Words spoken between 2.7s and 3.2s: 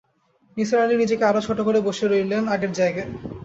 জায়গায়।